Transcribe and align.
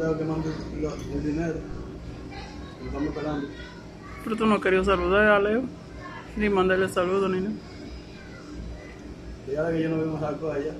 dejo 0.00 0.18
que 0.18 0.24
mande 0.24 0.48
el 1.14 1.22
dinero. 1.24 1.54
Lo 2.80 2.86
estamos 2.86 3.08
esperando. 3.08 3.48
Pero 4.24 4.36
tú 4.36 4.46
no 4.46 4.60
querías 4.60 4.86
saludar 4.86 5.26
a 5.32 5.38
Leo. 5.40 5.62
Ni 6.36 6.48
mandarle 6.48 6.88
saludos 6.88 7.30
ni 7.30 7.40
nada. 7.40 7.54
Y 9.50 9.56
ahora 9.56 9.72
que 9.72 9.82
yo 9.82 9.88
no 9.90 9.96
vivo 9.96 10.14
en 10.14 10.20
Jaracoa 10.20 10.54
allá, 10.54 10.72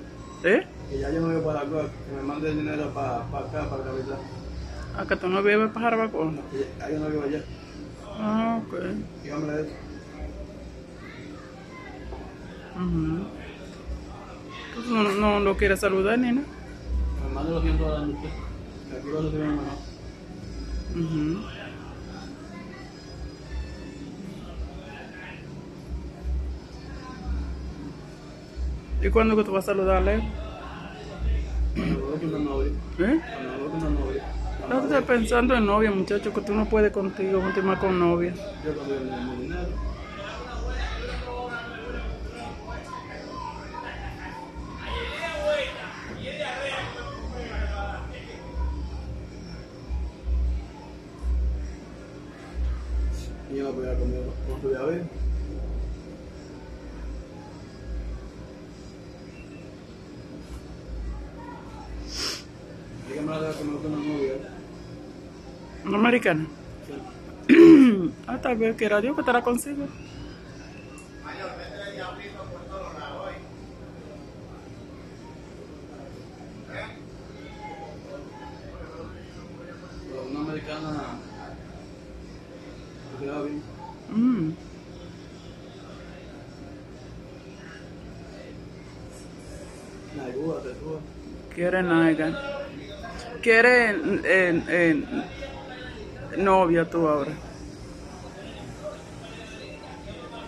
¿Eh? 0.43 0.65
que 0.89 0.99
ya 0.99 1.11
yo 1.11 1.19
no 1.21 1.27
vivo 1.29 1.43
para 1.43 1.59
Jaracoa, 1.59 1.83
que 1.83 2.15
me 2.15 2.21
mande 2.23 2.49
el 2.51 2.57
dinero 2.57 2.89
para 2.93 3.17
acá, 3.17 3.69
para 3.69 3.83
la 3.85 3.91
capital. 3.91 4.17
Acá 4.97 5.15
tú 5.17 5.27
no 5.27 5.43
vives 5.43 5.69
para 5.71 5.85
Jarabacoa. 5.89 6.31
Que 6.51 6.59
ya- 6.59 6.87
ya 6.87 6.93
yo 6.93 6.99
no 6.99 7.09
vivo 7.09 7.23
allá. 7.23 7.43
Ah, 8.17 8.61
ok. 8.65 8.73
Dígame 9.23 9.53
eso. 9.61 9.71
Ujú. 12.75 13.25
Tú 14.73 14.93
no, 14.93 15.11
no 15.11 15.39
lo 15.41 15.57
quieres 15.57 15.79
saludar 15.81 16.17
ni 16.19 16.31
nada. 16.31 16.47
Que 16.47 17.27
me 17.27 17.33
mande 17.33 17.51
los 17.51 17.63
100 17.63 17.77
dólares 17.77 18.09
usted. 18.15 18.29
¿Y 29.03 29.09
cuándo 29.09 29.35
que 29.35 29.43
tú 29.43 29.51
vas 29.51 29.63
a 29.63 29.71
saludar 29.71 29.97
a 29.97 30.01
Leo? 30.01 30.21
Cuando 31.75 31.95
me 31.95 32.01
voy 32.01 32.19
con 32.19 32.29
una 32.29 32.39
novia. 32.39 32.71
¿Eh? 32.99 33.21
No 34.69 34.81
estás 34.83 35.03
pensando 35.03 35.55
en 35.55 35.65
novia, 35.65 35.91
muchacho, 35.91 36.33
que 36.33 36.41
tú 36.41 36.53
no 36.53 36.65
puedes 36.65 36.91
contigo 36.91 37.41
continuar 37.41 37.79
con 37.79 37.99
novia. 37.99 38.33
Yo 38.63 38.73
con 63.57 63.69
una 63.69 63.97
novia. 63.97 64.33
¿Una 65.85 65.97
americana? 65.97 66.45
ah, 68.27 68.37
tal 68.41 68.55
vez 68.57 68.75
quiera 68.75 69.01
Dios 69.01 69.15
que 69.15 69.23
te 69.23 69.33
la 69.33 69.41
Quiere 91.61 91.83
naiga. 91.83 92.27
Quiere 93.43 93.91
eh, 93.91 94.63
eh, 94.67 94.95
novia 96.37 96.85
tú 96.89 97.07
ahora. 97.07 97.31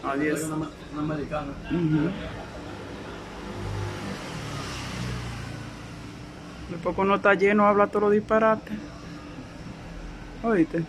Adiós. 0.02 0.41
Una, 0.41 0.67
una 0.91 1.02
americana. 1.03 1.52
Ujú. 1.69 2.09
Después 6.72 6.95
cuando 6.95 7.14
está 7.14 7.36
lleno 7.36 7.67
habla 7.67 7.86
todo 7.86 8.09
disparate. 8.09 8.73
Oíste. 10.44 10.80
Me 10.80 10.86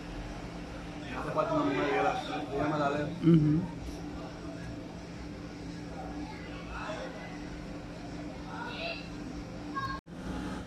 hace 1.19 1.31
falta 1.35 1.53
una 1.53 1.65
mujer 1.65 1.91
que 1.91 2.03
la, 2.03 2.15
que 2.65 2.73
me 2.73 2.79
la 2.79 2.89
leo. 2.89 3.09
Ujú. 3.21 3.75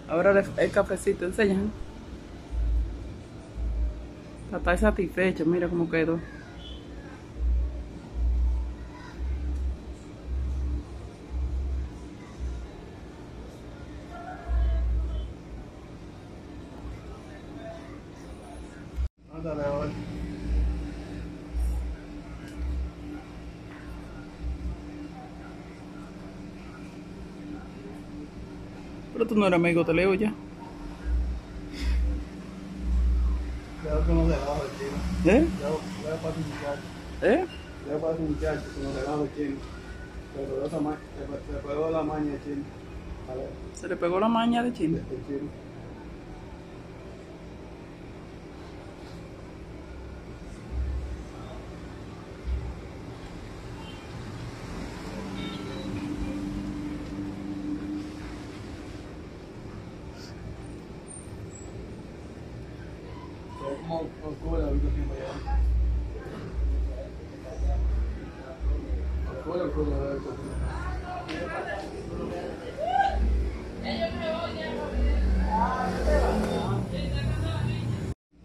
Ahora 0.09 0.43
el 0.57 0.71
cafecito, 0.71 1.25
enseñan. 1.25 1.71
Está 4.55 4.77
satisfecho, 4.77 5.45
mira 5.45 5.67
cómo 5.67 5.89
quedó. 5.89 6.19
Pero 29.17 29.27
tú 29.27 29.35
no 29.35 29.47
eres 29.47 29.57
amigo 29.59 29.83
de 29.83 29.93
Leo 29.95 30.13
ya. 30.13 30.31
Creo 33.81 34.05
que 34.05 34.11
unos 34.11 34.27
regalos 34.27 34.61
de 34.61 34.69
chino. 34.77 35.35
¿Eh? 35.39 35.47
Ya 35.59 35.69
voy 35.69 36.11
a 36.13 36.15
pasar 36.17 36.33
un 36.37 36.43
muchacho. 36.49 36.81
¿Eh? 37.23 37.45
Ya 37.87 37.93
voy 37.93 37.97
a 37.97 38.01
pasar 38.01 38.19
un 38.19 38.27
muchacho 38.31 38.61
chinos. 39.35 39.59
Se 40.35 40.39
pegó 40.45 40.65
esa 40.67 40.79
ma- 40.79 40.97
se 41.17 41.51
se 41.51 41.67
pegó 41.67 41.89
la 41.89 42.03
maña 42.03 42.31
de 42.33 42.39
chino. 42.43 42.63
Se 43.73 43.87
le 43.87 43.95
pegó 43.95 44.19
la 44.19 44.27
maña 44.27 44.61
de 44.61 44.69
de, 44.69 44.77
China. 44.77 44.97
de 44.99 45.17
chino. 45.25 45.49
Oscura 63.89 64.63
la 64.63 64.67
habitación 64.67 65.07
para 65.07 65.21
allá. 65.21 65.61
Oscura, 69.31 69.63
oscura 69.63 69.97
la 69.97 70.11
habitación. 70.11 70.47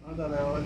Ándale, 0.07 0.37
ahora. 0.37 0.63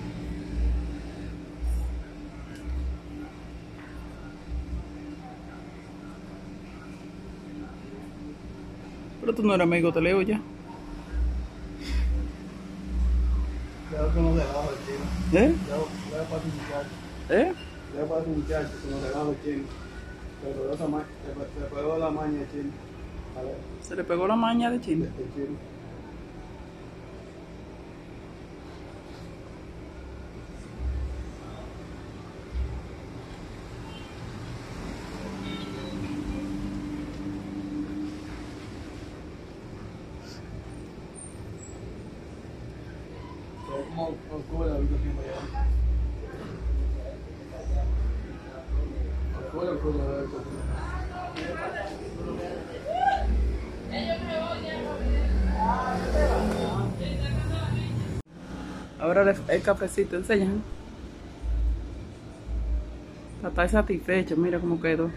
Pero 9.22 9.34
tú 9.34 9.42
no 9.44 9.56
eres 9.56 9.64
amigo 9.66 9.92
de 9.92 10.02
Leo 10.02 10.22
ya. 10.22 10.40
¿Eh? 13.90 15.56
Muchacho. 16.54 16.90
¿Eh? 17.30 17.54
Muchacho 18.28 18.70
con 19.14 19.28
los 19.28 19.44
chinos. 19.44 19.68
Se 20.42 20.48
se 21.60 21.76
pegó 21.76 21.98
la 21.98 22.10
maña 22.10 22.40
de 22.40 22.48
chino. 22.52 22.72
Se 23.82 23.96
le 23.96 24.04
pegó 24.04 24.28
la 24.28 24.36
maña 24.36 24.70
de 24.70 24.78
de, 24.80 24.86
China. 24.86 25.06
de 25.06 25.34
chino. 25.34 25.58
Pero 43.68 43.86
como 43.86 44.04
oscura 44.04 44.18
la 44.18 44.26
habitación 44.26 44.26
para 44.26 44.36
allá. 44.36 44.36
Oscura, 44.36 44.36
oscura 44.38 44.68
la 44.68 44.76
habitación. 44.76 44.77
Ahora 59.00 59.36
el 59.48 59.62
cafecito, 59.62 60.16
enseñan. 60.16 60.62
Está 63.46 63.68
satisfecho, 63.70 64.36
mira 64.36 64.60
cómo 64.60 64.82
quedó. 64.82 65.10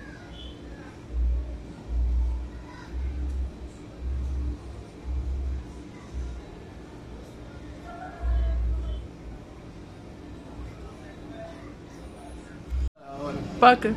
¿Para 13.60 13.78
qué? 13.78 13.92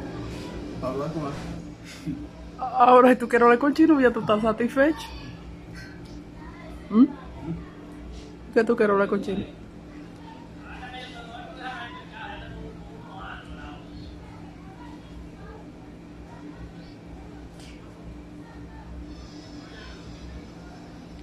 para 0.81 0.94
hablar 0.94 1.13
con 1.13 1.24
él. 1.24 1.31
Ahora 2.60 3.10
si 3.12 3.15
tú 3.15 3.30
quieres 3.30 3.44
hablar 3.44 3.60
con 3.60 3.74
Chino, 3.74 4.00
ya 4.01 4.12
tú 4.12 4.19
estás 4.19 4.42
satisfecho. 4.42 5.07
¿Mm? 6.89 7.06
¿Qué 8.54 8.63
tú 8.65 8.75
quieres 8.75 8.92
hablar 8.92 9.07
con 9.07 9.21
Chile? 9.21 9.48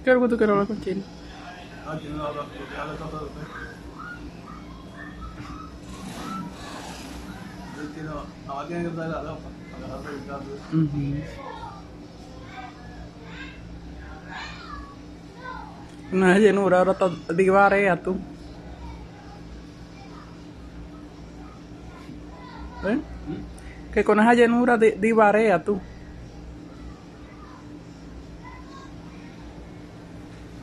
¿Qué 0.03 0.09
es 0.09 0.15
lo 0.15 0.21
que 0.23 0.29
tú 0.29 0.37
quieres 0.37 0.51
hablar 0.51 0.67
con 0.67 0.81
Chile? 0.81 1.03
Ah, 1.85 1.95
tiene 1.99 2.17
la 2.17 2.29
otra, 2.29 2.41
porque 2.41 2.75
habla 2.75 2.93
todo 2.95 3.19
de 3.19 3.31
tiene, 8.01 8.15
ahora 8.47 8.67
tiene 8.67 8.83
que 8.83 8.89
traer 8.89 9.09
la 9.11 9.21
ropa, 9.21 9.49
para 9.71 9.97
dejar 9.97 10.13
el 10.13 10.25
cambio. 10.27 10.55
Ujú. 10.73 11.21
Una 16.13 16.37
llenura, 16.39 16.79
ahora 16.79 16.91
está 16.91 17.09
divarea 17.33 18.01
tú. 18.01 18.17
¿Eh? 22.83 22.99
Que 23.93 24.03
con 24.03 24.19
esa 24.19 24.33
llenura 24.33 24.77
di- 24.77 24.91
divarea 24.91 25.63
tú. 25.63 25.79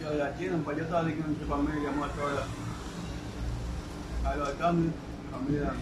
Yo 0.02 0.11
de 0.11 0.23
aquí, 0.23 0.49
pues 0.64 0.76
yo 0.76 0.85
estaba 0.85 1.06
aquí 1.06 1.12
con 1.14 1.37
su 1.38 1.46
familia, 1.46 1.90
muerto 1.93 2.23
ahora. 2.23 2.44
A 4.25 4.37
los 4.37 4.49
cambios, 4.50 4.93
familia. 5.31 5.73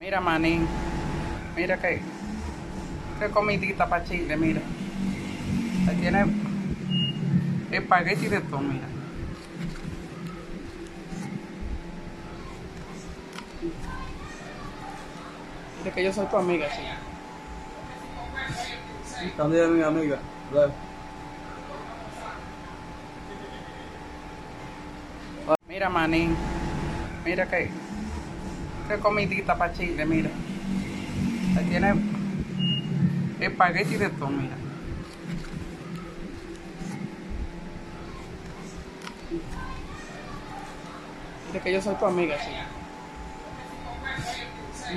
Mira, 0.00 0.20
manín. 0.20 0.66
Mira 1.56 1.76
que. 1.78 2.00
Qué 3.18 3.28
comidita 3.30 3.88
para 3.88 4.04
Chile, 4.04 4.36
mira. 4.36 4.62
Ahí 5.88 5.96
tiene 5.96 6.24
espagueti 7.70 8.28
de 8.28 8.40
todo, 8.40 8.60
mira. 8.60 8.97
Que 15.94 16.04
yo 16.04 16.12
soy 16.12 16.26
tu 16.26 16.36
amiga, 16.36 16.68
sí. 16.70 16.82
También 19.36 19.76
mi 19.76 19.82
amiga. 19.82 20.18
Mira, 25.68 25.88
manín. 25.88 26.36
Mira 27.24 27.48
que. 27.48 27.70
Qué 28.86 28.98
comidita 28.98 29.56
para 29.56 29.72
Chile, 29.72 30.04
mira. 30.06 30.30
Ahí 31.56 31.64
tiene 31.68 31.94
espagueti 33.40 33.96
de 33.96 34.10
todo, 34.10 34.28
mira. 34.28 34.56
Mira 41.48 41.64
que 41.64 41.72
yo 41.72 41.82
soy 41.82 41.94
tu 41.96 42.06
amiga, 42.06 42.36
sí. 42.38 42.50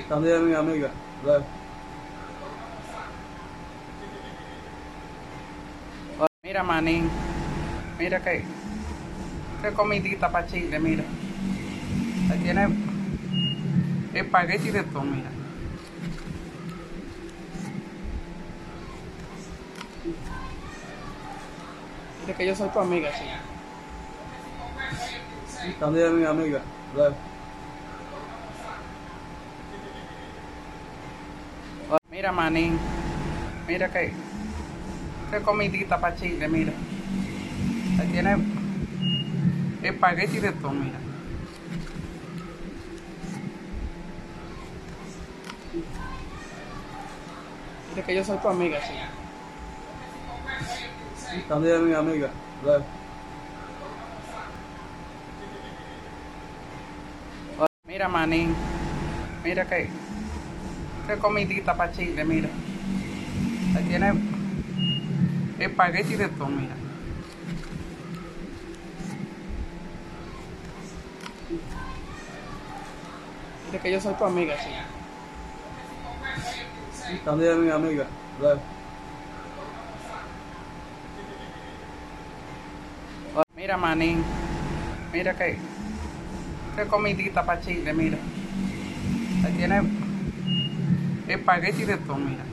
También 0.08 0.48
mi 0.48 0.56
amiga. 0.56 0.90
Mira, 6.44 6.64
manín. 6.64 7.10
Mira 8.00 8.22
que. 8.22 8.44
Qué 9.62 9.72
comidita 9.74 10.32
para 10.32 10.48
Chile, 10.48 10.80
mira. 10.80 11.04
Ahí 12.32 12.40
tiene 12.40 12.70
espagueti 14.14 14.72
de 14.72 14.84
todo, 14.84 15.04
mira. 15.04 15.30
Mira 22.22 22.38
que 22.38 22.48
yo 22.48 22.56
soy 22.56 22.70
tu 22.70 22.80
amiga, 22.80 23.12
sí. 23.12 23.26
También 25.80 26.18
mi 26.18 26.26
amiga. 26.26 26.62
¿verdad? 26.96 27.16
Mira, 32.22 32.32
manín. 32.32 32.78
Mira 33.68 33.90
que. 33.92 34.14
Qué 35.32 35.42
comidita 35.42 36.00
para 36.00 36.16
Chile, 36.16 36.48
mira. 36.48 36.72
Ahí 38.00 38.08
tiene 38.12 38.38
espagueti 39.82 40.38
de 40.38 40.52
todo, 40.52 40.70
mira. 40.70 41.00
Mira 47.90 48.06
que 48.06 48.16
yo 48.16 48.24
soy 48.24 48.38
tu 48.38 48.50
amiga, 48.50 48.80
sí. 48.86 48.94
También 51.50 51.88
mi 51.88 51.96
amiga. 51.96 52.30
Mira, 57.88 58.08
manín. 58.08 58.54
Mira 59.44 59.66
que. 59.66 60.11
Qué 61.12 61.18
comidita 61.18 61.76
para 61.76 61.92
Chile, 61.92 62.24
mira. 62.24 62.48
Ahí 63.76 63.84
tiene 63.84 64.14
espagueti 65.60 66.16
de 66.16 66.30
todo, 66.30 66.48
mira. 66.48 66.74
Que 73.84 73.92
yo 73.92 74.00
soy 74.00 74.14
tu 74.14 74.24
amiga, 74.24 74.56
sí. 74.58 74.70
También 77.26 77.62
mi 77.62 77.70
amiga. 77.70 78.08
Mira, 83.58 83.76
manín. 83.76 84.24
Mira 85.12 85.36
que. 85.36 85.58
Qué 86.78 86.86
comidita 86.88 87.46
para 87.46 87.60
Chile, 87.60 87.92
mira. 87.92 88.18
Ahí 89.44 89.54
tiene 89.58 90.01
espagueti 91.34 91.86
de 91.86 91.98
todo, 91.98 92.18
mira. 92.18 92.44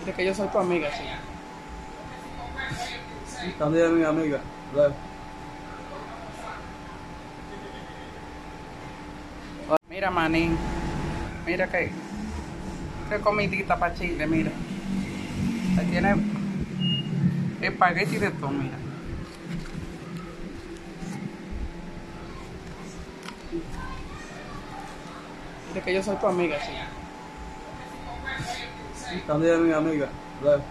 Mira 0.00 0.16
que 0.16 0.24
yo 0.24 0.34
soy 0.34 0.48
tu 0.48 0.58
amiga, 0.58 0.88
sí. 0.92 1.04
También 3.58 3.98
mi 3.98 4.04
amiga. 4.04 4.40
Mira, 9.88 10.10
manín. 10.10 10.56
Mira 11.46 11.68
que. 11.68 11.90
Qué 13.08 13.20
comidita 13.20 13.78
para 13.78 13.94
Chile, 13.94 14.26
mira. 14.26 14.50
Ahí 15.78 15.86
tiene 15.86 16.16
espagueti 17.60 18.18
de 18.18 18.30
todo, 18.30 18.50
mira. 18.50 18.85
Mira 25.68 25.84
que 25.84 25.94
yo 25.94 26.02
soy 26.02 26.16
tu 26.16 26.26
amiga, 26.26 26.56
sí. 26.60 26.72
También 29.26 29.66
mi 29.66 29.72
amiga. 29.72 30.08
¿verdad? 30.42 30.62